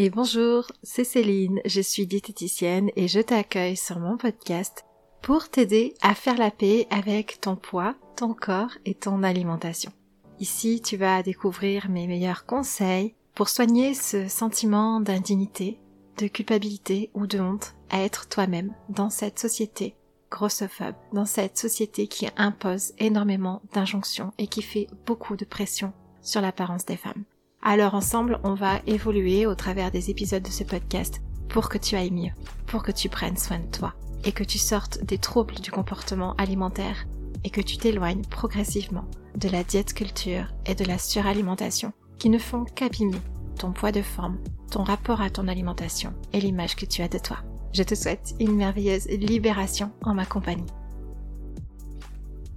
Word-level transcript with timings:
Et 0.00 0.10
bonjour, 0.10 0.70
c'est 0.84 1.02
Céline, 1.02 1.60
je 1.64 1.80
suis 1.80 2.06
diététicienne 2.06 2.88
et 2.94 3.08
je 3.08 3.18
t'accueille 3.18 3.76
sur 3.76 3.98
mon 3.98 4.16
podcast 4.16 4.84
pour 5.22 5.48
t'aider 5.48 5.94
à 6.02 6.14
faire 6.14 6.38
la 6.38 6.52
paix 6.52 6.86
avec 6.88 7.40
ton 7.40 7.56
poids, 7.56 7.96
ton 8.14 8.32
corps 8.32 8.70
et 8.84 8.94
ton 8.94 9.24
alimentation. 9.24 9.90
Ici, 10.38 10.80
tu 10.80 10.96
vas 10.96 11.24
découvrir 11.24 11.88
mes 11.88 12.06
meilleurs 12.06 12.46
conseils 12.46 13.16
pour 13.34 13.48
soigner 13.48 13.92
ce 13.92 14.28
sentiment 14.28 15.00
d'indignité, 15.00 15.80
de 16.18 16.28
culpabilité 16.28 17.10
ou 17.14 17.26
de 17.26 17.40
honte 17.40 17.74
à 17.90 18.00
être 18.00 18.28
toi-même 18.28 18.72
dans 18.88 19.10
cette 19.10 19.40
société 19.40 19.96
grossophobe, 20.30 20.94
dans 21.12 21.26
cette 21.26 21.58
société 21.58 22.06
qui 22.06 22.28
impose 22.36 22.92
énormément 22.98 23.62
d'injonctions 23.72 24.32
et 24.38 24.46
qui 24.46 24.62
fait 24.62 24.86
beaucoup 25.06 25.34
de 25.34 25.44
pression 25.44 25.92
sur 26.22 26.40
l'apparence 26.40 26.86
des 26.86 26.96
femmes. 26.96 27.24
Alors 27.62 27.94
ensemble, 27.94 28.38
on 28.44 28.54
va 28.54 28.80
évoluer 28.86 29.46
au 29.46 29.54
travers 29.54 29.90
des 29.90 30.10
épisodes 30.10 30.42
de 30.42 30.50
ce 30.50 30.64
podcast 30.64 31.20
pour 31.48 31.68
que 31.68 31.78
tu 31.78 31.96
ailles 31.96 32.10
mieux, 32.10 32.32
pour 32.66 32.82
que 32.82 32.92
tu 32.92 33.08
prennes 33.08 33.36
soin 33.36 33.58
de 33.58 33.70
toi 33.70 33.94
et 34.24 34.32
que 34.32 34.44
tu 34.44 34.58
sortes 34.58 35.04
des 35.04 35.18
troubles 35.18 35.56
du 35.56 35.70
comportement 35.70 36.34
alimentaire 36.34 37.06
et 37.44 37.50
que 37.50 37.60
tu 37.60 37.76
t'éloignes 37.76 38.22
progressivement 38.22 39.04
de 39.36 39.48
la 39.48 39.64
diète 39.64 39.94
culture 39.94 40.46
et 40.66 40.74
de 40.74 40.84
la 40.84 40.98
suralimentation 40.98 41.92
qui 42.18 42.30
ne 42.30 42.38
font 42.38 42.64
qu'abîmer 42.64 43.20
ton 43.58 43.72
poids 43.72 43.92
de 43.92 44.02
forme, 44.02 44.38
ton 44.70 44.82
rapport 44.82 45.20
à 45.20 45.30
ton 45.30 45.48
alimentation 45.48 46.12
et 46.32 46.40
l'image 46.40 46.76
que 46.76 46.86
tu 46.86 47.02
as 47.02 47.08
de 47.08 47.18
toi. 47.18 47.38
Je 47.72 47.82
te 47.82 47.94
souhaite 47.94 48.34
une 48.40 48.56
merveilleuse 48.56 49.08
libération 49.08 49.90
en 50.02 50.14
ma 50.14 50.24
compagnie. 50.24 50.66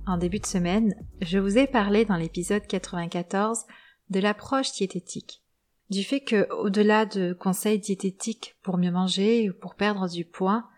En 0.08 0.18
début 0.18 0.40
de 0.40 0.46
semaine, 0.46 0.96
je 1.22 1.38
vous 1.38 1.58
ai 1.58 1.68
parlé 1.68 2.06
dans 2.06 2.16
l'épisode 2.16 2.66
94 2.66 3.66
de 4.12 4.20
l'approche 4.20 4.74
diététique, 4.74 5.42
du 5.90 6.04
fait 6.04 6.20
que, 6.20 6.48
au-delà 6.52 7.06
de 7.06 7.34
conseils 7.34 7.80
diététiques 7.80 8.58
pour 8.62 8.78
mieux 8.78 8.92
manger 8.92 9.50
ou 9.50 9.54
pour 9.54 9.76
perdre 9.76 10.08
du 10.10 10.26
poids, 10.26 10.70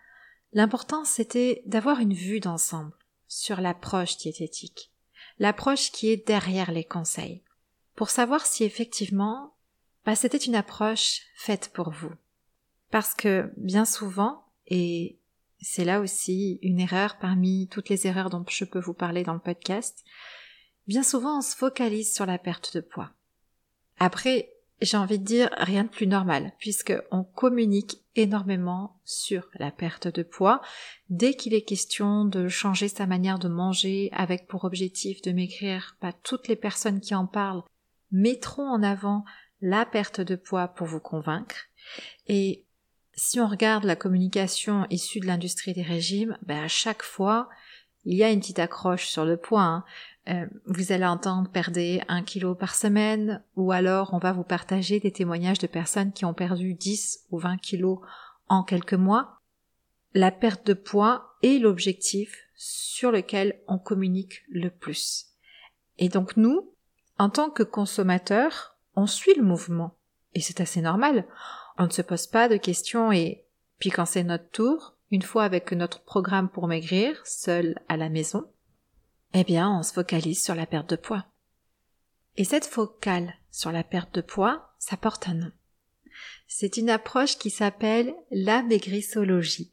l'important 0.52 1.04
c'était 1.04 1.62
d'avoir 1.66 1.98
une 1.98 2.14
vue 2.14 2.40
d'ensemble 2.40 2.92
sur 3.26 3.60
l'approche 3.60 4.16
diététique, 4.16 4.92
l'approche 5.38 5.90
qui 5.90 6.08
est 6.08 6.26
derrière 6.26 6.70
les 6.70 6.84
conseils, 6.84 7.42
pour 7.96 8.08
savoir 8.08 8.46
si 8.46 8.62
effectivement 8.62 9.54
bah, 10.04 10.14
c'était 10.14 10.38
une 10.38 10.54
approche 10.54 11.22
faite 11.34 11.72
pour 11.74 11.90
vous. 11.90 12.12
Parce 12.90 13.14
que 13.14 13.52
bien 13.56 13.84
souvent, 13.84 14.44
et 14.68 15.18
c'est 15.60 15.84
là 15.84 16.00
aussi 16.00 16.60
une 16.62 16.78
erreur 16.78 17.18
parmi 17.18 17.66
toutes 17.68 17.88
les 17.88 18.06
erreurs 18.06 18.30
dont 18.30 18.44
je 18.48 18.64
peux 18.64 18.78
vous 18.78 18.94
parler 18.94 19.24
dans 19.24 19.34
le 19.34 19.40
podcast, 19.40 20.04
bien 20.86 21.02
souvent 21.02 21.38
on 21.38 21.42
se 21.42 21.56
focalise 21.56 22.14
sur 22.14 22.26
la 22.26 22.38
perte 22.38 22.76
de 22.76 22.80
poids. 22.80 23.10
Après, 23.98 24.50
j'ai 24.80 24.96
envie 24.96 25.18
de 25.18 25.24
dire 25.24 25.50
rien 25.56 25.84
de 25.84 25.88
plus 25.88 26.06
normal, 26.06 26.52
puisque 26.58 26.94
on 27.10 27.24
communique 27.24 28.00
énormément 28.16 29.00
sur 29.04 29.48
la 29.54 29.70
perte 29.70 30.08
de 30.08 30.22
poids 30.22 30.60
dès 31.10 31.34
qu'il 31.34 31.54
est 31.54 31.62
question 31.62 32.24
de 32.24 32.48
changer 32.48 32.88
sa 32.88 33.06
manière 33.06 33.38
de 33.38 33.48
manger 33.48 34.10
avec 34.12 34.46
pour 34.46 34.64
objectif 34.64 35.22
de 35.22 35.32
maigrir. 35.32 35.96
Pas 36.00 36.12
toutes 36.12 36.48
les 36.48 36.56
personnes 36.56 37.00
qui 37.00 37.14
en 37.14 37.26
parlent 37.26 37.62
mettront 38.12 38.68
en 38.68 38.82
avant 38.82 39.24
la 39.60 39.86
perte 39.86 40.20
de 40.20 40.36
poids 40.36 40.68
pour 40.68 40.86
vous 40.86 41.00
convaincre. 41.00 41.56
Et 42.26 42.64
si 43.14 43.40
on 43.40 43.46
regarde 43.46 43.84
la 43.84 43.96
communication 43.96 44.86
issue 44.90 45.20
de 45.20 45.26
l'industrie 45.26 45.72
des 45.72 45.82
régimes, 45.82 46.36
ben 46.42 46.62
à 46.62 46.68
chaque 46.68 47.02
fois, 47.02 47.48
il 48.04 48.16
y 48.16 48.24
a 48.24 48.30
une 48.30 48.40
petite 48.40 48.58
accroche 48.58 49.06
sur 49.06 49.24
le 49.24 49.36
poids. 49.36 49.62
Hein. 49.62 49.84
Euh, 50.28 50.46
vous 50.66 50.92
allez 50.92 51.04
entendre 51.04 51.50
perdre 51.50 52.02
un 52.08 52.22
kilo 52.22 52.54
par 52.54 52.74
semaine, 52.74 53.42
ou 53.56 53.72
alors 53.72 54.14
on 54.14 54.18
va 54.18 54.32
vous 54.32 54.44
partager 54.44 54.98
des 54.98 55.12
témoignages 55.12 55.58
de 55.58 55.66
personnes 55.66 56.12
qui 56.12 56.24
ont 56.24 56.32
perdu 56.32 56.74
10 56.74 57.26
ou 57.30 57.38
20 57.38 57.58
kilos 57.58 57.98
en 58.48 58.62
quelques 58.62 58.94
mois. 58.94 59.40
La 60.14 60.30
perte 60.30 60.66
de 60.66 60.74
poids 60.74 61.34
est 61.42 61.58
l'objectif 61.58 62.38
sur 62.56 63.10
lequel 63.10 63.60
on 63.68 63.78
communique 63.78 64.44
le 64.48 64.70
plus. 64.70 65.26
Et 65.98 66.08
donc 66.08 66.36
nous, 66.36 66.72
en 67.18 67.28
tant 67.28 67.50
que 67.50 67.62
consommateurs, 67.62 68.76
on 68.96 69.06
suit 69.06 69.34
le 69.34 69.42
mouvement. 69.42 69.96
Et 70.34 70.40
c'est 70.40 70.60
assez 70.60 70.80
normal. 70.80 71.26
On 71.78 71.84
ne 71.84 71.90
se 71.90 72.02
pose 72.02 72.26
pas 72.26 72.48
de 72.48 72.56
questions 72.56 73.12
et 73.12 73.44
puis 73.78 73.90
quand 73.90 74.06
c'est 74.06 74.24
notre 74.24 74.48
tour, 74.50 74.94
une 75.10 75.22
fois 75.22 75.44
avec 75.44 75.72
notre 75.72 76.02
programme 76.02 76.48
pour 76.48 76.66
maigrir, 76.66 77.20
seul 77.24 77.78
à 77.88 77.96
la 77.96 78.08
maison, 78.08 78.46
eh 79.34 79.44
bien, 79.44 79.70
on 79.70 79.82
se 79.82 79.92
focalise 79.92 80.42
sur 80.42 80.54
la 80.54 80.64
perte 80.64 80.88
de 80.90 80.96
poids. 80.96 81.26
Et 82.36 82.44
cette 82.44 82.66
focale 82.66 83.34
sur 83.50 83.72
la 83.72 83.84
perte 83.84 84.14
de 84.14 84.20
poids, 84.20 84.74
ça 84.78 84.96
porte 84.96 85.28
un 85.28 85.34
nom. 85.34 85.52
C'est 86.46 86.76
une 86.76 86.90
approche 86.90 87.36
qui 87.38 87.50
s'appelle 87.50 88.14
l'amaigrissologie 88.30 89.72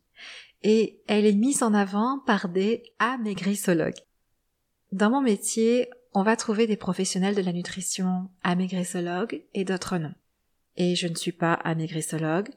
et 0.63 1.01
elle 1.07 1.25
est 1.25 1.33
mise 1.33 1.63
en 1.63 1.73
avant 1.73 2.19
par 2.25 2.49
des 2.49 2.83
amaigrissologues. 2.99 3.99
Dans 4.91 5.09
mon 5.09 5.21
métier, 5.21 5.89
on 6.13 6.23
va 6.23 6.35
trouver 6.35 6.67
des 6.67 6.75
professionnels 6.75 7.35
de 7.35 7.41
la 7.41 7.53
nutrition 7.53 8.29
amaigrissologues 8.43 9.43
et 9.53 9.63
d'autres 9.63 9.97
non. 9.97 10.13
Et 10.75 10.95
je 10.95 11.07
ne 11.07 11.15
suis 11.15 11.31
pas 11.31 11.53
amaigrissologue. 11.53 12.49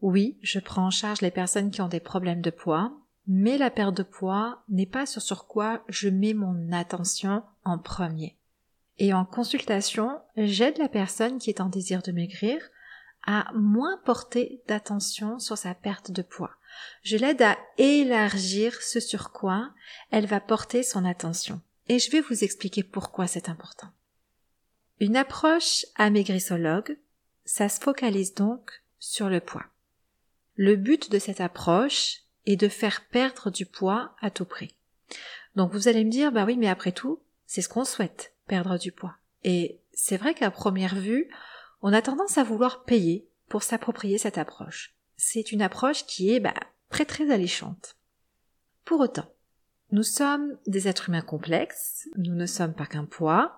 Oui, 0.00 0.38
je 0.42 0.58
prends 0.58 0.86
en 0.86 0.90
charge 0.90 1.20
les 1.20 1.30
personnes 1.30 1.70
qui 1.70 1.80
ont 1.80 1.88
des 1.88 2.00
problèmes 2.00 2.42
de 2.42 2.50
poids, 2.50 2.92
mais 3.26 3.58
la 3.58 3.70
perte 3.70 3.96
de 3.96 4.02
poids 4.02 4.62
n'est 4.68 4.86
pas 4.86 5.06
ce 5.06 5.20
sur 5.20 5.46
quoi 5.46 5.84
je 5.88 6.08
mets 6.08 6.34
mon 6.34 6.72
attention 6.72 7.42
en 7.64 7.78
premier. 7.78 8.36
Et 8.98 9.12
en 9.12 9.24
consultation, 9.24 10.20
j'aide 10.36 10.78
la 10.78 10.88
personne 10.88 11.38
qui 11.38 11.50
est 11.50 11.60
en 11.60 11.68
désir 11.68 12.02
de 12.02 12.12
maigrir 12.12 12.60
à 13.26 13.52
moins 13.54 13.98
porter 14.04 14.62
d'attention 14.68 15.38
sur 15.38 15.58
sa 15.58 15.74
perte 15.74 16.12
de 16.12 16.22
poids. 16.22 16.52
Je 17.02 17.16
l'aide 17.16 17.42
à 17.42 17.58
élargir 17.76 18.80
ce 18.80 19.00
sur 19.00 19.32
quoi 19.32 19.70
elle 20.10 20.26
va 20.26 20.40
porter 20.40 20.82
son 20.82 21.04
attention. 21.04 21.60
Et 21.88 21.98
je 21.98 22.10
vais 22.10 22.20
vous 22.20 22.44
expliquer 22.44 22.82
pourquoi 22.82 23.26
c'est 23.26 23.48
important. 23.48 23.88
Une 25.00 25.16
approche 25.16 25.84
amaigrissologue, 25.96 26.98
ça 27.44 27.68
se 27.68 27.80
focalise 27.80 28.34
donc 28.34 28.82
sur 28.98 29.28
le 29.28 29.40
poids. 29.40 29.66
Le 30.54 30.76
but 30.76 31.10
de 31.10 31.18
cette 31.18 31.40
approche 31.40 32.22
et 32.46 32.56
de 32.56 32.68
faire 32.68 33.04
perdre 33.06 33.50
du 33.50 33.66
poids 33.66 34.14
à 34.20 34.30
tout 34.30 34.44
prix. 34.44 34.74
Donc 35.56 35.72
vous 35.72 35.88
allez 35.88 36.04
me 36.04 36.10
dire, 36.10 36.32
bah 36.32 36.44
oui, 36.44 36.56
mais 36.56 36.68
après 36.68 36.92
tout, 36.92 37.20
c'est 37.46 37.62
ce 37.62 37.68
qu'on 37.68 37.84
souhaite, 37.84 38.32
perdre 38.46 38.78
du 38.78 38.92
poids. 38.92 39.16
Et 39.44 39.80
c'est 39.92 40.16
vrai 40.16 40.34
qu'à 40.34 40.50
première 40.50 40.94
vue, 40.94 41.28
on 41.82 41.92
a 41.92 42.02
tendance 42.02 42.38
à 42.38 42.44
vouloir 42.44 42.84
payer 42.84 43.28
pour 43.48 43.62
s'approprier 43.62 44.18
cette 44.18 44.38
approche. 44.38 44.94
C'est 45.16 45.52
une 45.52 45.62
approche 45.62 46.06
qui 46.06 46.32
est 46.32 46.40
bah, 46.40 46.54
très 46.90 47.04
très 47.04 47.30
alléchante. 47.30 47.96
Pour 48.84 49.00
autant, 49.00 49.30
nous 49.92 50.02
sommes 50.02 50.58
des 50.66 50.88
êtres 50.88 51.08
humains 51.08 51.22
complexes, 51.22 52.08
nous 52.16 52.34
ne 52.34 52.46
sommes 52.46 52.74
pas 52.74 52.86
qu'un 52.86 53.04
poids, 53.04 53.56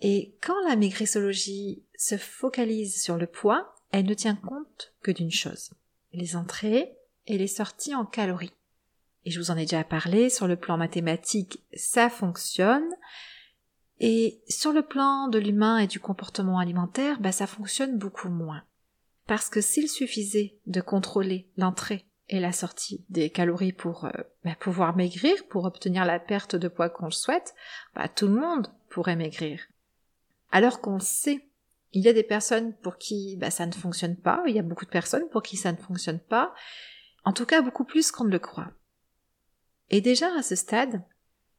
et 0.00 0.34
quand 0.42 0.58
la 0.68 0.76
maigrissologie 0.76 1.82
se 1.96 2.16
focalise 2.16 3.02
sur 3.02 3.16
le 3.16 3.26
poids, 3.26 3.74
elle 3.92 4.06
ne 4.06 4.14
tient 4.14 4.36
compte 4.36 4.94
que 5.02 5.10
d'une 5.10 5.30
chose. 5.30 5.70
Les 6.12 6.36
entrées 6.36 6.96
et 7.30 7.38
les 7.38 7.46
sorties 7.46 7.94
en 7.94 8.04
calories. 8.04 8.52
Et 9.24 9.30
je 9.30 9.38
vous 9.38 9.50
en 9.50 9.56
ai 9.56 9.62
déjà 9.62 9.84
parlé, 9.84 10.30
sur 10.30 10.48
le 10.48 10.56
plan 10.56 10.76
mathématique, 10.76 11.62
ça 11.74 12.10
fonctionne. 12.10 12.90
Et 14.00 14.42
sur 14.48 14.72
le 14.72 14.82
plan 14.82 15.28
de 15.28 15.38
l'humain 15.38 15.78
et 15.78 15.86
du 15.86 16.00
comportement 16.00 16.58
alimentaire, 16.58 17.20
bah, 17.20 17.32
ça 17.32 17.46
fonctionne 17.46 17.98
beaucoup 17.98 18.30
moins. 18.30 18.62
Parce 19.26 19.48
que 19.48 19.60
s'il 19.60 19.88
suffisait 19.88 20.58
de 20.66 20.80
contrôler 20.80 21.48
l'entrée 21.56 22.04
et 22.28 22.40
la 22.40 22.50
sortie 22.50 23.04
des 23.10 23.30
calories 23.30 23.72
pour 23.72 24.06
euh, 24.06 24.10
bah, 24.44 24.56
pouvoir 24.58 24.96
maigrir, 24.96 25.34
pour 25.48 25.66
obtenir 25.66 26.04
la 26.04 26.18
perte 26.18 26.56
de 26.56 26.66
poids 26.66 26.90
qu'on 26.90 27.10
souhaite, 27.10 27.54
bah, 27.94 28.08
tout 28.08 28.26
le 28.26 28.40
monde 28.40 28.68
pourrait 28.88 29.16
maigrir. 29.16 29.60
Alors 30.50 30.80
qu'on 30.80 30.98
sait, 30.98 31.46
il 31.92 32.02
y 32.02 32.08
a 32.08 32.12
des 32.12 32.24
personnes 32.24 32.74
pour 32.78 32.98
qui 32.98 33.38
ça 33.50 33.66
ne 33.66 33.72
fonctionne 33.72 34.16
pas, 34.16 34.42
il 34.48 34.54
y 34.56 34.58
a 34.58 34.62
beaucoup 34.62 34.84
de 34.84 34.90
personnes 34.90 35.28
pour 35.30 35.42
qui 35.42 35.56
ça 35.56 35.70
ne 35.70 35.76
fonctionne 35.76 36.20
pas, 36.20 36.54
en 37.24 37.32
tout 37.32 37.46
cas 37.46 37.62
beaucoup 37.62 37.84
plus 37.84 38.10
qu'on 38.10 38.24
ne 38.24 38.30
le 38.30 38.38
croit. 38.38 38.70
Et 39.90 40.00
déjà 40.00 40.28
à 40.38 40.42
ce 40.42 40.54
stade, 40.54 41.02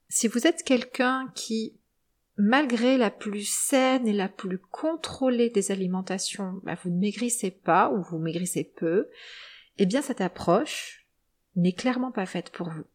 si 0.09 0.27
vous 0.27 0.47
êtes 0.47 0.63
quelqu'un 0.63 1.31
qui, 1.35 1.77
malgré 2.37 2.97
la 2.97 3.11
plus 3.11 3.47
saine 3.47 4.07
et 4.07 4.13
la 4.13 4.29
plus 4.29 4.59
contrôlée 4.59 5.49
des 5.49 5.71
alimentations, 5.71 6.59
bah, 6.63 6.75
vous 6.83 6.89
ne 6.89 6.99
maigrissez 6.99 7.51
pas 7.51 7.91
ou 7.91 8.01
vous 8.01 8.17
maigrissez 8.17 8.63
peu, 8.63 9.09
eh 9.77 9.85
bien 9.85 10.01
cette 10.01 10.21
approche 10.21 11.07
n'est 11.55 11.73
clairement 11.73 12.11
pas 12.11 12.25
faite 12.25 12.49
pour 12.51 12.69
vous. 12.69 12.85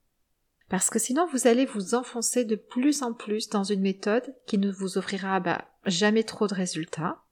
Parce 0.69 0.91
que 0.91 0.99
sinon 0.99 1.27
vous 1.27 1.47
allez 1.47 1.65
vous 1.65 1.95
enfoncer 1.95 2.45
de 2.45 2.57
plus 2.57 3.03
en 3.03 3.13
plus 3.13 3.49
dans 3.49 3.65
une 3.65 3.83
méthode 3.83 4.35
qui 4.47 4.59
ne 4.59 4.71
vous 4.71 4.99
offrira 4.99 5.39
bah, 5.41 5.67
jamais 5.85 6.25
trop 6.25 6.47
de 6.47 6.55
résultats, 6.55 7.23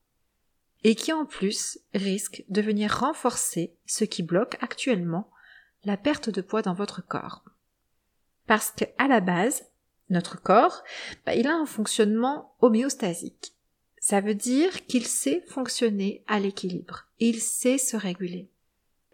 et 0.85 0.93
qui 0.93 1.11
en 1.11 1.25
plus 1.25 1.79
risque 1.95 2.43
de 2.47 2.61
venir 2.61 2.99
renforcer 2.99 3.75
ce 3.87 4.03
qui 4.03 4.21
bloque 4.21 4.55
actuellement 4.61 5.31
la 5.83 5.97
perte 5.97 6.29
de 6.29 6.41
poids 6.41 6.61
dans 6.61 6.75
votre 6.75 7.03
corps. 7.03 7.43
Parce 8.45 8.69
qu'à 8.69 9.07
la 9.07 9.19
base, 9.19 9.65
notre 10.11 10.39
corps, 10.39 10.83
bah, 11.25 11.33
il 11.33 11.47
a 11.47 11.55
un 11.55 11.65
fonctionnement 11.65 12.55
homéostasique. 12.61 13.55
Ça 13.97 14.21
veut 14.21 14.35
dire 14.35 14.85
qu'il 14.85 15.07
sait 15.07 15.43
fonctionner 15.47 16.23
à 16.27 16.39
l'équilibre. 16.39 17.07
Il 17.17 17.41
sait 17.41 17.79
se 17.79 17.97
réguler. 17.97 18.51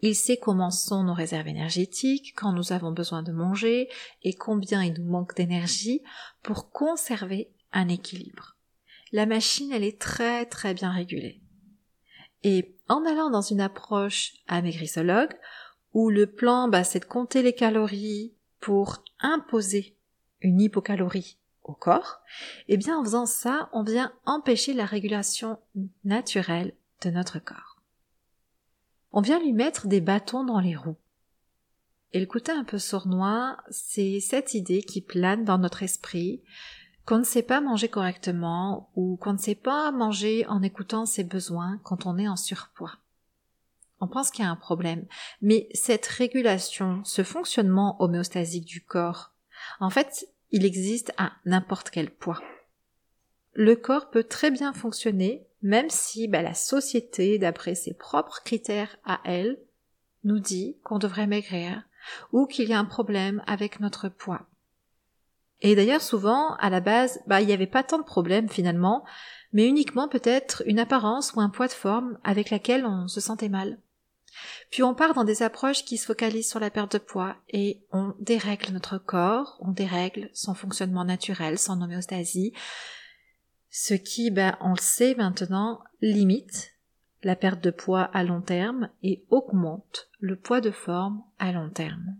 Il 0.02 0.14
sait 0.14 0.36
comment 0.36 0.72
sont 0.72 1.06
nos 1.06 1.14
réserves 1.14 1.48
énergétiques, 1.48 2.34
quand 2.36 2.52
nous 2.52 2.74
avons 2.74 2.92
besoin 2.92 3.24
de 3.24 3.32
manger 3.32 3.88
et 4.24 4.34
combien 4.34 4.84
il 4.84 5.02
nous 5.02 5.10
manque 5.10 5.38
d'énergie 5.38 6.04
pour 6.44 6.70
conserver 6.70 7.50
un 7.72 7.88
équilibre. 7.88 8.58
La 9.14 9.26
machine, 9.26 9.72
elle 9.72 9.86
est 9.86 10.02
très 10.02 10.46
très 10.46 10.74
bien 10.74 10.92
régulée. 10.92 11.42
Et 12.44 12.76
en 12.88 13.06
allant 13.06 13.30
dans 13.30 13.42
une 13.42 13.62
approche 13.62 14.34
amaigrissologue, 14.48 15.34
où 15.94 16.10
le 16.10 16.28
plan, 16.28 16.68
bah, 16.68 16.84
c'est 16.84 17.02
de 17.02 17.06
compter 17.06 17.42
les 17.42 17.54
calories 17.54 18.34
pour 18.60 19.04
imposer 19.20 19.98
une 20.42 20.62
hypocalorie 20.62 21.38
au 21.64 21.74
corps, 21.74 22.22
eh 22.68 22.78
bien 22.78 22.98
en 22.98 23.04
faisant 23.04 23.26
ça, 23.26 23.70
on 23.74 23.84
vient 23.84 24.12
empêcher 24.26 24.74
la 24.74 24.86
régulation 24.86 25.60
naturelle 26.04 26.74
de 27.02 27.12
notre 27.12 27.40
corps 27.40 27.72
on 29.14 29.22
vient 29.22 29.40
lui 29.40 29.54
mettre 29.54 29.88
des 29.88 30.02
bâtons 30.02 30.44
dans 30.44 30.60
les 30.60 30.76
roues. 30.76 30.98
Et 32.14 32.20
le 32.20 32.26
côté 32.26 32.52
un 32.52 32.64
peu 32.64 32.78
sournois, 32.78 33.58
c'est 33.70 34.20
cette 34.20 34.54
idée 34.54 34.82
qui 34.82 35.02
plane 35.02 35.46
dans 35.46 35.58
notre 35.58 35.84
esprit 35.84 36.44
qu'on 37.06 37.20
ne 37.20 37.24
sait 37.24 37.44
pas 37.44 37.62
manger 37.62 37.90
correctement 37.90 38.92
ou 38.96 39.18
qu'on 39.18 39.34
ne 39.34 39.38
sait 39.38 39.56
pas 39.56 39.92
manger 39.92 40.46
en 40.48 40.62
écoutant 40.62 41.06
ses 41.06 41.24
besoins 41.24 41.80
quand 41.84 42.06
on 42.06 42.18
est 42.18 42.28
en 42.28 42.36
surpoids. 42.36 42.98
On 44.00 44.08
pense 44.08 44.32
qu'il 44.32 44.44
y 44.44 44.48
a 44.48 44.52
un 44.52 44.56
problème, 44.56 45.06
mais 45.42 45.70
cette 45.74 46.08
régulation, 46.08 47.02
ce 47.04 47.24
fonctionnement 47.24 48.02
homéostasique 48.02 48.66
du 48.66 48.84
corps, 48.84 49.34
en 49.80 49.90
fait, 49.90 50.28
il 50.50 50.66
existe 50.66 51.14
à 51.18 51.34
n'importe 51.46 51.92
quel 51.92 52.10
poids. 52.10 52.42
Le 53.54 53.76
corps 53.76 54.10
peut 54.10 54.24
très 54.24 54.50
bien 54.50 54.74
fonctionner 54.74 55.48
même 55.62 55.90
si 55.90 56.28
bah, 56.28 56.42
la 56.42 56.54
société, 56.54 57.38
d'après 57.38 57.76
ses 57.76 57.94
propres 57.94 58.42
critères 58.44 58.98
à 59.06 59.22
elle, 59.26 59.60
nous 60.24 60.40
dit 60.40 60.78
qu'on 60.84 61.00
devrait 61.00 61.28
maigrir 61.28 61.84
ou 62.32 62.48
qu'il 62.48 62.70
y 62.70 62.74
a 62.74 62.80
un 62.80 62.86
problème 62.86 63.44
avec 63.48 63.80
notre 63.80 64.10
poids. 64.10 64.48
Et 65.62 65.76
d'ailleurs 65.76 66.02
souvent, 66.02 66.56
à 66.56 66.70
la 66.70 66.80
base, 66.80 67.22
bah, 67.28 67.42
il 67.42 67.48
n'y 67.48 67.54
avait 67.54 67.68
pas 67.68 67.84
tant 67.84 68.00
de 68.00 68.04
problèmes 68.04 68.50
finalement, 68.50 69.06
mais 69.54 69.68
uniquement 69.68 70.08
peut-être 70.08 70.64
une 70.66 70.80
apparence 70.80 71.34
ou 71.34 71.42
un 71.42 71.50
poids 71.50 71.68
de 71.68 71.74
forme 71.74 72.18
avec 72.24 72.50
laquelle 72.50 72.86
on 72.86 73.08
se 73.08 73.22
sentait 73.22 73.50
mal. 73.50 73.78
Puis 74.70 74.82
on 74.82 74.96
part 74.96 75.14
dans 75.14 75.24
des 75.24 75.44
approches 75.44 75.84
qui 75.84 75.98
se 75.98 76.06
focalisent 76.06 76.50
sur 76.50 76.60
la 76.60 76.70
perte 76.70 76.94
de 76.94 76.98
poids 76.98 77.36
et 77.50 77.84
on 77.92 78.16
dérègle 78.20 78.72
notre 78.72 78.98
corps, 78.98 79.58
on 79.60 79.72
dérègle 79.72 80.30
son 80.34 80.54
fonctionnement 80.54 81.04
naturel, 81.04 81.60
son 81.60 81.82
homéostasie, 81.82 82.54
ce 83.70 83.94
qui, 83.94 84.32
ben, 84.32 84.58
on 84.62 84.72
le 84.72 84.82
sait 84.82 85.16
maintenant, 85.16 85.82
limite 86.02 86.72
la 87.24 87.36
perte 87.36 87.62
de 87.62 87.72
poids 87.72 88.04
à 88.04 88.24
long 88.24 88.42
terme 88.42 88.90
et 89.04 89.26
augmente 89.30 90.10
le 90.20 90.38
poids 90.38 90.62
de 90.62 90.72
forme 90.72 91.24
à 91.38 91.52
long 91.52 91.70
terme. 91.70 92.18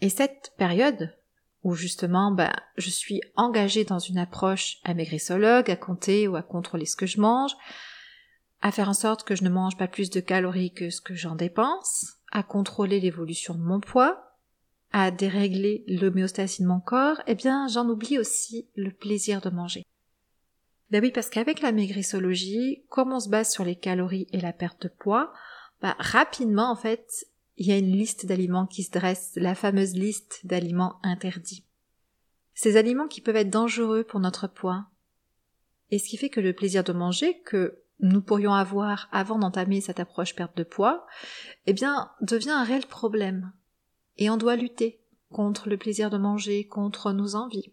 Et 0.00 0.10
cette 0.10 0.52
période 0.58 1.14
où 1.62 1.74
justement 1.74 2.32
ben, 2.32 2.52
je 2.76 2.90
suis 2.90 3.20
engagée 3.36 3.84
dans 3.84 3.98
une 3.98 4.18
approche 4.18 4.78
amaigrissologue, 4.84 5.70
à 5.70 5.76
compter 5.76 6.28
ou 6.28 6.36
à 6.36 6.42
contrôler 6.42 6.86
ce 6.86 6.96
que 6.96 7.06
je 7.06 7.20
mange, 7.20 7.52
à 8.60 8.72
faire 8.72 8.88
en 8.88 8.94
sorte 8.94 9.24
que 9.24 9.34
je 9.34 9.44
ne 9.44 9.50
mange 9.50 9.76
pas 9.76 9.88
plus 9.88 10.10
de 10.10 10.20
calories 10.20 10.72
que 10.72 10.90
ce 10.90 11.00
que 11.00 11.14
j'en 11.14 11.34
dépense, 11.34 12.14
à 12.30 12.42
contrôler 12.42 13.00
l'évolution 13.00 13.54
de 13.54 13.62
mon 13.62 13.80
poids, 13.80 14.38
à 14.92 15.10
dérégler 15.10 15.84
l'homéostasie 15.88 16.62
de 16.62 16.68
mon 16.68 16.80
corps, 16.80 17.20
eh 17.26 17.34
bien 17.34 17.66
j'en 17.68 17.88
oublie 17.88 18.18
aussi 18.18 18.68
le 18.76 18.90
plaisir 18.90 19.40
de 19.40 19.50
manger. 19.50 19.82
Ben 20.90 21.02
oui, 21.02 21.10
parce 21.10 21.30
qu'avec 21.30 21.62
la 21.62 21.72
maigrissologie, 21.72 22.84
comme 22.90 23.12
on 23.12 23.20
se 23.20 23.30
base 23.30 23.50
sur 23.50 23.64
les 23.64 23.76
calories 23.76 24.26
et 24.32 24.40
la 24.40 24.52
perte 24.52 24.82
de 24.82 24.88
poids, 24.88 25.32
bah, 25.80 25.96
rapidement, 25.98 26.70
en 26.70 26.76
fait, 26.76 27.26
il 27.56 27.66
y 27.66 27.72
a 27.72 27.78
une 27.78 27.96
liste 27.96 28.26
d'aliments 28.26 28.66
qui 28.66 28.82
se 28.82 28.90
dresse, 28.90 29.32
la 29.36 29.54
fameuse 29.54 29.94
liste 29.94 30.40
d'aliments 30.44 30.98
interdits. 31.02 31.64
Ces 32.54 32.76
aliments 32.76 33.08
qui 33.08 33.20
peuvent 33.20 33.36
être 33.36 33.50
dangereux 33.50 34.04
pour 34.04 34.20
notre 34.20 34.46
poids. 34.46 34.86
Et 35.90 35.98
ce 35.98 36.08
qui 36.08 36.16
fait 36.16 36.30
que 36.30 36.40
le 36.40 36.54
plaisir 36.54 36.84
de 36.84 36.92
manger 36.92 37.40
que 37.42 37.82
nous 38.00 38.20
pourrions 38.20 38.54
avoir 38.54 39.08
avant 39.12 39.38
d'entamer 39.38 39.80
cette 39.80 40.00
approche 40.00 40.34
perte 40.34 40.56
de 40.56 40.64
poids, 40.64 41.06
eh 41.66 41.72
bien, 41.72 42.10
devient 42.20 42.50
un 42.50 42.64
réel 42.64 42.86
problème. 42.86 43.52
Et 44.18 44.28
on 44.28 44.36
doit 44.36 44.56
lutter 44.56 45.00
contre 45.30 45.68
le 45.68 45.76
plaisir 45.76 46.10
de 46.10 46.18
manger, 46.18 46.66
contre 46.66 47.12
nos 47.12 47.36
envies. 47.36 47.72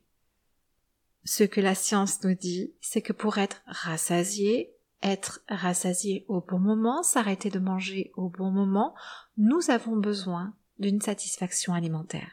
Ce 1.25 1.43
que 1.43 1.61
la 1.61 1.75
science 1.75 2.23
nous 2.23 2.35
dit, 2.35 2.73
c'est 2.79 3.01
que 3.01 3.13
pour 3.13 3.37
être 3.37 3.61
rassasié, 3.65 4.73
être 5.01 5.41
rassasié 5.47 6.25
au 6.27 6.41
bon 6.41 6.59
moment, 6.59 7.03
s'arrêter 7.03 7.49
de 7.49 7.59
manger 7.59 8.11
au 8.15 8.29
bon 8.29 8.51
moment, 8.51 8.95
nous 9.37 9.69
avons 9.69 9.95
besoin 9.95 10.53
d'une 10.77 11.01
satisfaction 11.01 11.73
alimentaire. 11.73 12.31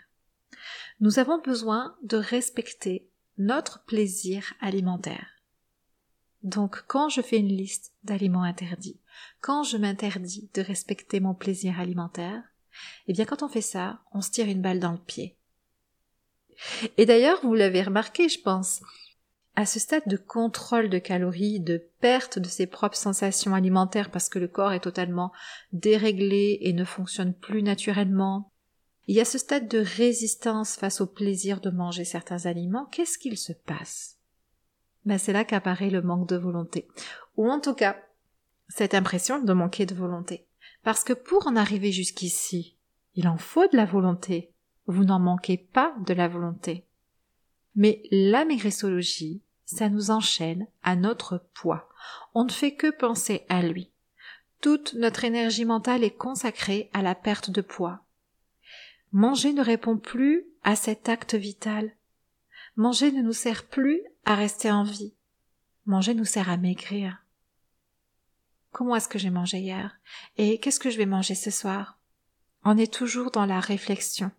Nous 1.01 1.19
avons 1.19 1.39
besoin 1.39 1.97
de 2.03 2.17
respecter 2.17 3.09
notre 3.39 3.85
plaisir 3.85 4.55
alimentaire. 4.61 5.27
Donc 6.43 6.85
quand 6.87 7.09
je 7.09 7.21
fais 7.21 7.39
une 7.39 7.49
liste 7.49 7.93
d'aliments 8.05 8.43
interdits, 8.43 9.01
quand 9.41 9.63
je 9.63 9.77
m'interdis 9.77 10.49
de 10.55 10.63
respecter 10.63 11.21
mon 11.21 11.35
plaisir 11.35 11.81
alimentaire, 11.81 12.43
eh 13.09 13.13
bien 13.13 13.25
quand 13.25 13.43
on 13.43 13.49
fait 13.49 13.61
ça, 13.61 14.01
on 14.13 14.21
se 14.21 14.31
tire 14.31 14.49
une 14.49 14.63
balle 14.63 14.81
dans 14.81 14.93
le 14.93 14.99
pied. 14.99 15.37
Et 16.97 17.05
d'ailleurs, 17.05 17.41
vous 17.43 17.55
l'avez 17.55 17.83
remarqué, 17.83 18.29
je 18.29 18.41
pense, 18.41 18.81
à 19.57 19.65
ce 19.65 19.81
stade 19.81 20.07
de 20.07 20.19
contrôle 20.19 20.91
de 20.91 20.99
calories, 20.99 21.61
de 21.61 21.89
perte 22.01 22.39
de 22.39 22.47
ses 22.47 22.67
propres 22.67 22.99
sensations 22.99 23.55
alimentaires 23.55 24.11
parce 24.11 24.29
que 24.29 24.39
le 24.39 24.49
corps 24.49 24.73
est 24.73 24.81
totalement 24.81 25.33
déréglé 25.73 26.59
et 26.61 26.75
ne 26.75 26.85
fonctionne 26.85 27.33
plus 27.33 27.63
naturellement, 27.63 28.53
il 29.07 29.15
y 29.15 29.21
a 29.21 29.25
ce 29.25 29.39
stade 29.39 29.67
de 29.69 29.79
résistance 29.79 30.77
face 30.77 31.01
au 31.01 31.07
plaisir 31.07 31.61
de 31.61 31.71
manger 31.71 32.05
certains 32.05 32.45
aliments, 32.45 32.87
qu'est-ce 32.87 33.19
qu'il 33.19 33.39
se 33.39 33.53
passe? 33.53 34.19
Ben 35.07 35.17
C'est 35.17 35.33
là 35.33 35.45
qu'apparaît 35.45 35.91
le 35.91 36.03
manque 36.03 36.29
de 36.29 36.37
volonté, 36.37 36.87
ou 37.37 37.49
en 37.51 37.61
tout 37.61 37.75
cas 37.75 37.97
cette 38.69 38.95
impression 38.95 39.41
de 39.41 39.53
manquer 39.53 39.87
de 39.87 39.95
volonté. 39.95 40.47
Parce 40.83 41.03
que 41.03 41.13
pour 41.13 41.47
en 41.47 41.57
arriver 41.57 41.93
jusqu'ici, 41.93 42.77
il 43.15 43.27
en 43.29 43.39
faut 43.39 43.67
de 43.69 43.77
la 43.77 43.87
volonté, 43.87 44.53
vous 44.87 45.05
n'en 45.05 45.21
manquez 45.21 45.57
pas 45.57 45.95
de 46.07 46.13
la 46.13 46.29
volonté. 46.29 46.85
Mais 47.75 48.03
la 48.11 48.45
maigrissologie, 48.45 49.43
ça 49.67 49.89
nous 49.89 50.11
enchaîne 50.11 50.67
à 50.83 50.97
notre 50.97 51.45
poids. 51.53 51.89
On 52.35 52.45
ne 52.45 52.51
fait 52.51 52.75
que 52.75 52.91
penser 52.91 53.45
à 53.49 53.63
lui. 53.63 53.91
Toute 54.63 54.95
notre 54.95 55.25
énergie 55.25 55.65
mentale 55.65 56.05
est 56.05 56.17
consacrée 56.17 56.89
à 56.95 57.03
la 57.03 57.15
perte 57.15 57.51
de 57.51 57.61
poids. 57.61 58.01
Manger 59.13 59.53
ne 59.53 59.63
répond 59.63 59.99
plus 59.99 60.47
à 60.63 60.77
cet 60.77 61.09
acte 61.09 61.35
vital. 61.35 61.93
Manger 62.77 63.13
ne 63.13 63.23
nous 63.23 63.33
sert 63.33 63.67
plus 63.67 64.01
à 64.25 64.35
rester 64.35 64.71
en 64.71 64.85
vie. 64.85 65.15
Manger 65.85 66.15
nous 66.15 66.25
sert 66.25 66.49
à 66.49 66.57
maigrir. 66.57 67.23
Comment 68.73 68.97
est-ce 68.97 69.09
que 69.09 69.19
j'ai 69.19 69.31
mangé 69.31 69.59
hier? 69.59 69.97
Et 70.37 70.59
qu'est-ce 70.59 70.81
que 70.81 70.91
je 70.91 70.99
vais 70.99 71.07
manger 71.07 71.35
ce 71.35 71.51
soir? 71.51 71.99
On 72.65 72.77
est 72.77 72.93
toujours 72.93 73.31
dans 73.31 73.47
la 73.47 73.61
réflexion 73.61 74.31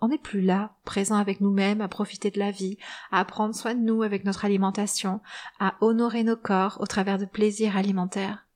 on 0.00 0.08
n'est 0.08 0.18
plus 0.18 0.40
là, 0.40 0.74
présent 0.84 1.16
avec 1.16 1.40
nous-mêmes, 1.40 1.80
à 1.80 1.88
profiter 1.88 2.30
de 2.30 2.38
la 2.38 2.50
vie, 2.50 2.78
à 3.10 3.24
prendre 3.24 3.54
soin 3.54 3.74
de 3.74 3.80
nous 3.80 4.02
avec 4.02 4.24
notre 4.24 4.44
alimentation, 4.44 5.20
à 5.58 5.76
honorer 5.80 6.24
nos 6.24 6.36
corps 6.36 6.78
au 6.80 6.86
travers 6.86 7.18
de 7.18 7.26
plaisirs 7.26 7.76
alimentaires. 7.76 8.46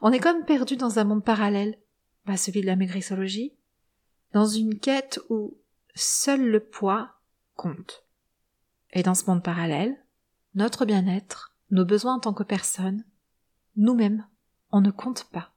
On 0.00 0.12
est 0.12 0.20
comme 0.20 0.44
perdu 0.44 0.76
dans 0.76 0.98
un 0.98 1.04
monde 1.04 1.24
parallèle, 1.24 1.78
bah 2.26 2.36
celui 2.36 2.60
de 2.60 2.66
la 2.66 2.76
maigrissologie, 2.76 3.52
dans 4.32 4.46
une 4.46 4.78
quête 4.78 5.20
où 5.30 5.56
seul 5.94 6.50
le 6.50 6.60
poids 6.60 7.10
compte. 7.54 8.04
Et 8.92 9.02
dans 9.02 9.14
ce 9.14 9.26
monde 9.26 9.42
parallèle, 9.42 9.96
notre 10.54 10.84
bien-être, 10.84 11.54
nos 11.70 11.84
besoins 11.84 12.14
en 12.14 12.20
tant 12.20 12.34
que 12.34 12.42
personne, 12.42 13.04
nous-mêmes, 13.76 14.26
on 14.72 14.80
ne 14.80 14.90
compte 14.90 15.24
pas. 15.24 15.52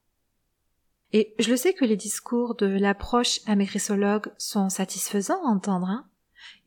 Et 1.11 1.33
je 1.39 1.49
le 1.49 1.57
sais 1.57 1.73
que 1.73 1.85
les 1.85 1.97
discours 1.97 2.55
de 2.55 2.67
l'approche 2.67 3.39
amaigrissologue 3.47 4.31
sont 4.37 4.69
satisfaisants 4.69 5.43
à 5.43 5.49
entendre. 5.49 5.87
Hein 5.87 6.07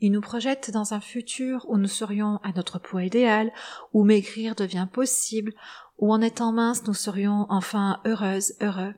Ils 0.01 0.11
nous 0.11 0.21
projettent 0.21 0.71
dans 0.71 0.95
un 0.95 1.01
futur 1.01 1.65
où 1.69 1.79
nous 1.79 1.89
serions 1.89 2.39
à 2.39 2.53
notre 2.53 2.81
poids 2.81 3.05
idéal, 3.05 3.53
où 3.93 4.03
maigrir 4.03 4.57
devient 4.57 4.89
possible, 4.93 5.55
où 5.99 6.13
en 6.13 6.21
étant 6.21 6.53
mince 6.53 6.85
nous 6.87 6.95
serions 6.95 7.47
enfin 7.51 8.01
heureuses, 8.05 8.55
heureux. 8.61 8.95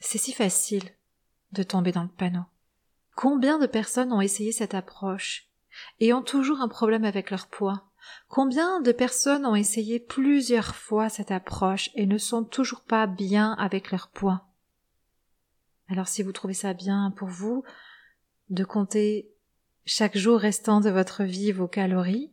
C'est 0.00 0.18
si 0.18 0.32
facile 0.32 0.82
de 1.52 1.62
tomber 1.62 1.92
dans 1.92 2.02
le 2.02 2.08
panneau. 2.08 2.42
Combien 3.14 3.58
de 3.58 3.66
personnes 3.66 4.12
ont 4.12 4.20
essayé 4.20 4.50
cette 4.50 4.74
approche 4.74 5.48
et 6.00 6.12
ont 6.12 6.22
toujours 6.22 6.60
un 6.60 6.68
problème 6.68 7.04
avec 7.04 7.30
leur 7.30 7.46
poids? 7.46 7.91
Combien 8.28 8.80
de 8.80 8.92
personnes 8.92 9.46
ont 9.46 9.54
essayé 9.54 10.00
plusieurs 10.00 10.74
fois 10.74 11.08
cette 11.08 11.30
approche 11.30 11.90
et 11.94 12.06
ne 12.06 12.18
sont 12.18 12.44
toujours 12.44 12.82
pas 12.82 13.06
bien 13.06 13.52
avec 13.54 13.90
leur 13.90 14.08
poids? 14.08 14.48
Alors 15.88 16.08
si 16.08 16.22
vous 16.22 16.32
trouvez 16.32 16.54
ça 16.54 16.72
bien 16.72 17.12
pour 17.16 17.28
vous, 17.28 17.64
de 18.50 18.64
compter 18.64 19.30
chaque 19.84 20.16
jour 20.16 20.38
restant 20.38 20.80
de 20.80 20.90
votre 20.90 21.24
vie 21.24 21.52
vos 21.52 21.68
calories, 21.68 22.32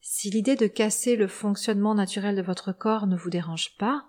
si 0.00 0.30
l'idée 0.30 0.56
de 0.56 0.66
casser 0.66 1.16
le 1.16 1.28
fonctionnement 1.28 1.94
naturel 1.94 2.36
de 2.36 2.42
votre 2.42 2.72
corps 2.72 3.06
ne 3.06 3.16
vous 3.16 3.30
dérange 3.30 3.76
pas, 3.78 4.06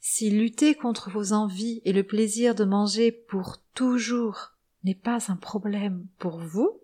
si 0.00 0.30
lutter 0.30 0.74
contre 0.74 1.10
vos 1.10 1.32
envies 1.32 1.82
et 1.84 1.92
le 1.92 2.02
plaisir 2.02 2.54
de 2.54 2.64
manger 2.64 3.12
pour 3.12 3.58
toujours 3.74 4.52
n'est 4.84 4.94
pas 4.94 5.30
un 5.30 5.36
problème 5.36 6.06
pour 6.18 6.38
vous, 6.38 6.80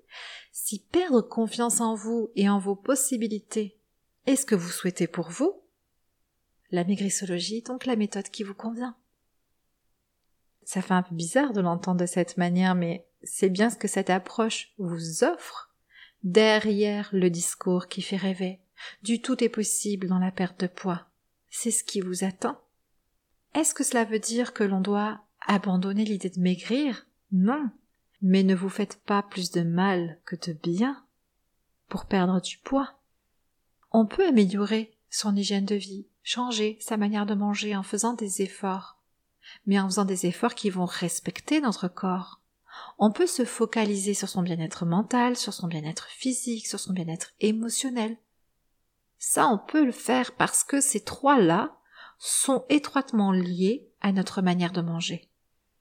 si 0.52 0.80
perdre 0.80 1.20
confiance 1.20 1.80
en 1.80 1.94
vous 1.94 2.30
et 2.36 2.48
en 2.48 2.58
vos 2.58 2.76
possibilités 2.76 3.78
est 4.26 4.36
ce 4.36 4.46
que 4.46 4.54
vous 4.54 4.70
souhaitez 4.70 5.06
pour 5.06 5.30
vous, 5.30 5.60
la 6.70 6.84
maigrissologie 6.84 7.58
est 7.58 7.66
donc 7.66 7.86
la 7.86 7.96
méthode 7.96 8.28
qui 8.28 8.42
vous 8.42 8.54
convient. 8.54 8.96
Ça 10.64 10.80
fait 10.80 10.94
un 10.94 11.02
peu 11.02 11.14
bizarre 11.14 11.52
de 11.52 11.60
l'entendre 11.60 12.00
de 12.00 12.06
cette 12.06 12.36
manière, 12.36 12.74
mais 12.74 13.06
c'est 13.22 13.50
bien 13.50 13.68
ce 13.68 13.76
que 13.76 13.88
cette 13.88 14.10
approche 14.10 14.72
vous 14.78 15.24
offre 15.24 15.70
derrière 16.22 17.10
le 17.12 17.30
discours 17.30 17.88
qui 17.88 18.00
fait 18.00 18.16
rêver. 18.16 18.60
Du 19.02 19.20
tout 19.20 19.42
est 19.42 19.48
possible 19.48 20.08
dans 20.08 20.18
la 20.18 20.30
perte 20.30 20.60
de 20.60 20.66
poids. 20.66 21.06
C'est 21.50 21.70
ce 21.70 21.84
qui 21.84 22.00
vous 22.00 22.24
attend. 22.24 22.58
Est-ce 23.54 23.74
que 23.74 23.84
cela 23.84 24.04
veut 24.04 24.18
dire 24.18 24.54
que 24.54 24.64
l'on 24.64 24.80
doit 24.80 25.20
abandonner 25.46 26.04
l'idée 26.04 26.30
de 26.30 26.40
maigrir? 26.40 27.06
Non. 27.32 27.70
Mais 28.22 28.44
ne 28.44 28.54
vous 28.54 28.68
faites 28.68 29.02
pas 29.02 29.22
plus 29.22 29.50
de 29.50 29.62
mal 29.62 30.20
que 30.24 30.36
de 30.36 30.52
bien 30.52 31.04
pour 31.88 32.06
perdre 32.06 32.40
du 32.40 32.58
poids. 32.58 33.00
On 33.90 34.06
peut 34.06 34.26
améliorer 34.26 34.96
son 35.10 35.36
hygiène 35.36 35.66
de 35.66 35.74
vie, 35.74 36.06
changer 36.22 36.78
sa 36.80 36.96
manière 36.96 37.26
de 37.26 37.34
manger 37.34 37.76
en 37.76 37.82
faisant 37.82 38.14
des 38.14 38.40
efforts, 38.40 38.98
mais 39.66 39.78
en 39.78 39.86
faisant 39.86 40.04
des 40.04 40.26
efforts 40.26 40.54
qui 40.54 40.70
vont 40.70 40.86
respecter 40.86 41.60
notre 41.60 41.88
corps. 41.88 42.40
On 42.98 43.10
peut 43.10 43.26
se 43.26 43.44
focaliser 43.44 44.14
sur 44.14 44.28
son 44.28 44.42
bien-être 44.42 44.86
mental, 44.86 45.36
sur 45.36 45.52
son 45.52 45.66
bien-être 45.66 46.06
physique, 46.08 46.66
sur 46.66 46.80
son 46.80 46.92
bien-être 46.92 47.32
émotionnel. 47.40 48.16
Ça, 49.18 49.48
on 49.48 49.58
peut 49.58 49.84
le 49.84 49.92
faire 49.92 50.32
parce 50.32 50.64
que 50.64 50.80
ces 50.80 51.00
trois-là 51.00 51.76
sont 52.18 52.64
étroitement 52.68 53.32
liés 53.32 53.90
à 54.00 54.12
notre 54.12 54.42
manière 54.42 54.72
de 54.72 54.80
manger. 54.80 55.28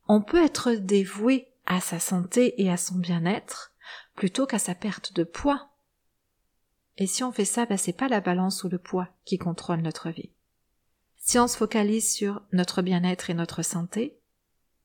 On 0.07 0.21
peut 0.21 0.43
être 0.43 0.71
dévoué 0.71 1.50
à 1.65 1.79
sa 1.79 1.99
santé 1.99 2.61
et 2.61 2.71
à 2.71 2.77
son 2.77 2.95
bien-être 2.95 3.73
plutôt 4.15 4.45
qu'à 4.45 4.59
sa 4.59 4.75
perte 4.75 5.13
de 5.13 5.23
poids. 5.23 5.69
Et 6.97 7.07
si 7.07 7.23
on 7.23 7.31
fait 7.31 7.45
ça, 7.45 7.65
ben 7.65 7.77
c'est 7.77 7.93
pas 7.93 8.07
la 8.07 8.21
balance 8.21 8.63
ou 8.63 8.69
le 8.69 8.77
poids 8.77 9.07
qui 9.25 9.37
contrôle 9.37 9.81
notre 9.81 10.09
vie. 10.09 10.31
Si 11.17 11.39
on 11.39 11.47
se 11.47 11.57
focalise 11.57 12.11
sur 12.11 12.41
notre 12.51 12.81
bien-être 12.81 13.29
et 13.29 13.33
notre 13.33 13.61
santé, 13.61 14.17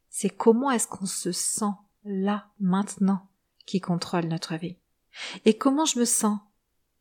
c'est 0.09 0.31
comment 0.31 0.71
est-ce 0.71 0.89
qu'on 0.89 1.07
se 1.07 1.33
sent 1.33 1.73
là, 2.05 2.49
maintenant, 2.61 3.29
qui 3.67 3.81
contrôle 3.81 4.27
notre 4.27 4.57
vie. 4.57 4.77
Et 5.45 5.57
comment 5.57 5.85
je 5.85 5.99
me 5.99 6.05
sens 6.05 6.39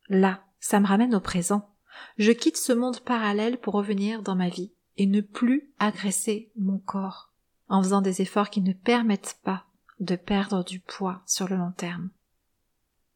là, 0.08 0.44
ça 0.60 0.80
me 0.80 0.86
ramène 0.86 1.14
au 1.14 1.20
présent. 1.20 1.70
Je 2.18 2.32
quitte 2.32 2.56
ce 2.56 2.72
monde 2.72 3.00
parallèle 3.00 3.58
pour 3.58 3.74
revenir 3.74 4.22
dans 4.22 4.36
ma 4.36 4.48
vie 4.48 4.72
et 4.96 5.06
ne 5.06 5.20
plus 5.20 5.70
agresser 5.78 6.50
mon 6.56 6.78
corps 6.78 7.32
en 7.68 7.82
faisant 7.82 8.00
des 8.00 8.22
efforts 8.22 8.50
qui 8.50 8.60
ne 8.60 8.72
permettent 8.72 9.38
pas 9.42 9.64
de 10.00 10.16
perdre 10.16 10.64
du 10.64 10.80
poids 10.80 11.22
sur 11.26 11.48
le 11.48 11.56
long 11.56 11.72
terme. 11.72 12.10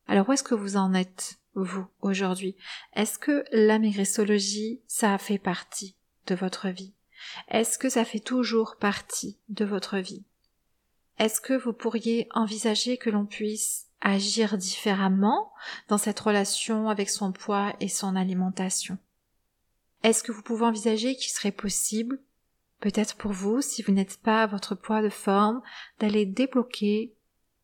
Alors 0.06 0.28
où 0.28 0.32
est-ce 0.32 0.42
que 0.42 0.54
vous 0.54 0.76
en 0.76 0.94
êtes, 0.94 1.38
vous, 1.54 1.86
aujourd'hui? 2.00 2.56
Est-ce 2.94 3.18
que 3.18 3.44
la 3.52 3.78
maigrissologie, 3.78 4.80
ça 4.86 5.16
fait 5.18 5.38
partie 5.38 5.96
de 6.26 6.34
votre 6.34 6.68
vie? 6.68 6.94
Est-ce 7.48 7.78
que 7.78 7.88
ça 7.88 8.04
fait 8.04 8.20
toujours 8.20 8.76
partie 8.76 9.38
de 9.48 9.64
votre 9.64 9.98
vie? 9.98 10.24
Est-ce 11.18 11.40
que 11.40 11.52
vous 11.52 11.72
pourriez 11.72 12.28
envisager 12.32 12.96
que 12.96 13.10
l'on 13.10 13.26
puisse 13.26 13.88
agir 14.00 14.56
différemment 14.56 15.52
dans 15.88 15.98
cette 15.98 16.18
relation 16.18 16.88
avec 16.88 17.10
son 17.10 17.30
poids 17.30 17.74
et 17.80 17.88
son 17.88 18.16
alimentation? 18.16 18.96
Est-ce 20.02 20.22
que 20.22 20.32
vous 20.32 20.42
pouvez 20.42 20.64
envisager 20.64 21.14
qu'il 21.14 21.30
serait 21.30 21.52
possible, 21.52 22.20
peut-être 22.80 23.16
pour 23.16 23.32
vous, 23.32 23.60
si 23.60 23.82
vous 23.82 23.92
n'êtes 23.92 24.20
pas 24.20 24.42
à 24.42 24.46
votre 24.46 24.74
poids 24.74 25.02
de 25.02 25.08
forme, 25.08 25.62
d'aller 25.98 26.26
débloquer 26.26 27.14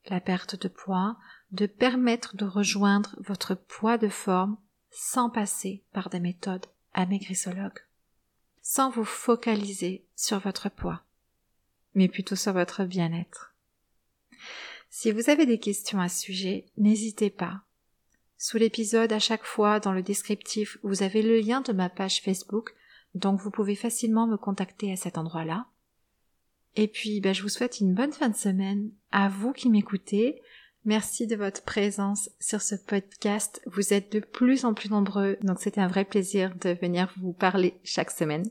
la 0.06 0.20
perte 0.20 0.61
de 0.61 0.68
poids, 0.68 1.16
de 1.50 1.66
permettre 1.66 2.37
de 2.37 2.44
rejoindre 2.44 3.16
votre 3.20 3.54
poids 3.54 3.99
de 3.99 4.08
forme 4.08 4.56
sans 4.90 5.30
passer 5.30 5.82
par 5.92 6.11
des 6.11 6.20
méthodes 6.20 6.66
amaigrissologues, 6.94 7.80
sans 8.62 8.90
vous 8.90 9.04
focaliser 9.04 10.06
sur 10.14 10.38
votre 10.38 10.68
poids, 10.70 11.02
mais 11.94 12.08
plutôt 12.08 12.37
sur 12.37 12.52
votre 12.52 12.85
bien-être. 12.85 13.54
Si 14.90 15.12
vous 15.12 15.28
avez 15.28 15.44
des 15.44 15.58
questions 15.58 16.00
à 16.00 16.08
ce 16.08 16.20
sujet, 16.23 16.66
n'hésitez 16.78 17.30
pas. 17.30 17.62
Sous 18.38 18.58
l'épisode, 18.58 19.12
à 19.12 19.18
chaque 19.18 19.44
fois, 19.44 19.80
dans 19.80 19.92
le 19.92 20.02
descriptif, 20.02 20.78
vous 20.82 21.02
avez 21.02 21.23
le 21.23 21.38
lien 21.38 21.61
de 21.61 21.73
ma 21.73 21.88
page 21.88 22.23
Facebook, 22.23 22.75
donc 23.16 23.40
vous 23.40 23.50
pouvez 23.50 23.75
facilement 23.75 24.26
me 24.26 24.37
contacter 24.37 24.92
à 24.92 24.96
cet 24.96 25.18
endroit-là. 25.18 25.66
Et 26.76 26.88
puis, 26.88 27.20
ben, 27.20 27.35
je 27.35 27.42
vous 27.42 27.49
souhaite 27.49 27.80
une 27.80 27.94
bonne 27.94 28.12
fin 28.12 28.28
de 28.28 28.37
semaine 28.37 28.90
à 29.11 29.28
vous 29.28 29.52
qui 29.52 29.70
m'écoutez. 29.70 30.40
Merci 30.85 31.26
de 31.26 31.35
votre 31.35 31.62
présence 31.64 32.30
sur 32.38 32.61
ce 32.62 32.75
podcast. 32.75 33.61
Vous 33.66 33.92
êtes 33.92 34.12
de 34.12 34.20
plus 34.20 34.64
en 34.64 34.75
plus 34.75 34.90
nombreux, 34.90 35.37
donc 35.42 35.58
c'était 35.58 35.80
un 35.80 35.88
vrai 35.88 36.04
plaisir 36.04 36.54
de 36.61 36.70
venir 36.70 37.12
vous 37.20 37.32
parler 37.32 37.80
chaque 37.82 38.11
semaine. 38.11 38.44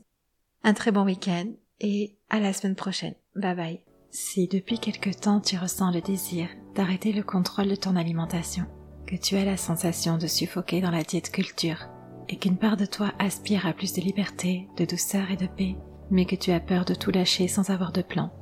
Un 0.64 0.74
très 0.74 0.90
bon 0.90 1.04
week-end 1.04 1.46
et 1.80 2.16
à 2.28 2.40
la 2.40 2.52
semaine 2.52 2.74
prochaine. 2.74 3.14
Bye 3.36 3.56
bye. 3.56 3.80
Si 4.10 4.48
depuis 4.48 4.78
quelque 4.78 5.10
temps 5.10 5.40
tu 5.40 5.56
ressens 5.56 5.92
le 5.92 6.00
désir 6.00 6.48
d'arrêter 6.74 7.12
le 7.12 7.22
contrôle 7.22 7.68
de 7.68 7.76
ton 7.76 7.96
alimentation, 7.96 8.66
que 9.06 9.16
tu 9.16 9.36
as 9.36 9.44
la 9.44 9.56
sensation 9.56 10.18
de 10.18 10.26
suffoquer 10.26 10.80
dans 10.80 10.90
la 10.90 11.04
diète 11.04 11.30
culture, 11.30 11.88
et 12.28 12.36
qu'une 12.36 12.56
part 12.56 12.76
de 12.76 12.86
toi 12.86 13.12
aspire 13.18 13.66
à 13.66 13.72
plus 13.72 13.92
de 13.92 14.00
liberté, 14.00 14.68
de 14.76 14.84
douceur 14.84 15.30
et 15.30 15.36
de 15.36 15.46
paix, 15.46 15.76
mais 16.10 16.24
que 16.24 16.36
tu 16.36 16.52
as 16.52 16.60
peur 16.60 16.84
de 16.84 16.94
tout 16.94 17.10
lâcher 17.10 17.48
sans 17.48 17.70
avoir 17.70 17.92
de 17.92 18.02
plan, 18.02 18.32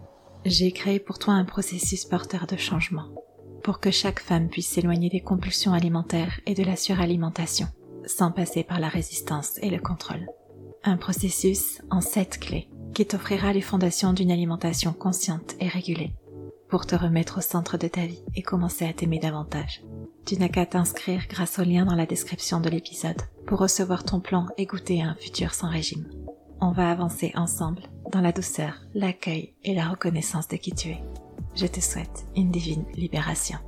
j'ai 0.45 0.73
créé 0.73 0.99
pour 0.99 1.19
toi 1.19 1.35
un 1.35 1.45
processus 1.45 2.05
porteur 2.05 2.47
de 2.47 2.57
changement, 2.57 3.09
pour 3.63 3.81
que 3.81 3.91
chaque 3.91 4.21
femme 4.21 4.49
puisse 4.49 4.69
s'éloigner 4.69 5.09
des 5.09 5.23
compulsions 5.23 5.73
alimentaires 5.73 6.41
et 6.47 6.55
de 6.55 6.63
la 6.63 6.77
suralimentation, 6.77 7.67
sans 8.05 8.31
passer 8.31 8.63
par 8.63 8.81
la 8.81 8.89
résistance 8.89 9.59
et 9.63 9.71
le 9.71 9.79
contrôle. 9.79 10.27
Un 10.85 10.99
processus 10.99 11.81
en 11.91 12.03
sept 12.03 12.39
clés 12.39 12.69
qui 12.95 13.07
t'offrira 13.07 13.53
les 13.53 13.63
fondations 13.63 14.13
d'une 14.13 14.31
alimentation 14.31 14.93
consciente 14.93 15.55
et 15.61 15.69
régulée 15.69 16.13
pour 16.69 16.87
te 16.87 16.95
remettre 16.95 17.39
au 17.39 17.41
centre 17.41 17.79
de 17.79 17.89
ta 17.89 18.05
vie 18.05 18.23
et 18.35 18.43
commencer 18.43 18.85
à 18.85 18.93
t'aimer 18.93 19.19
davantage. 19.19 19.83
Tu 20.27 20.39
n'as 20.39 20.49
qu'à 20.49 20.65
t'inscrire 20.65 21.27
grâce 21.29 21.59
au 21.59 21.65
lien 21.65 21.85
dans 21.85 21.97
la 21.97 22.07
description 22.07 22.59
de 22.59 22.71
l'épisode 22.71 23.21
pour 23.47 23.59
recevoir 23.59 24.05
ton 24.05 24.21
plan 24.21 24.47
et 24.57 24.65
goûter 24.65 25.03
un 25.03 25.15
futur 25.17 25.53
sans 25.53 25.69
régime. 25.69 26.07
On 26.63 26.73
va 26.73 26.91
avancer 26.91 27.33
ensemble 27.35 27.83
dans 28.11 28.23
la 28.23 28.33
douceur, 28.33 28.81
l'accueil 28.95 29.55
et 29.65 29.75
la 29.75 29.89
reconnaissance 29.89 30.49
de 30.49 30.57
qui 30.57 30.73
tu 30.73 30.89
es. 30.89 31.05
Je 31.55 31.67
te 31.67 31.81
souhaite 31.81 32.25
une 32.37 32.51
divine 32.51 32.87
libération. 32.95 33.59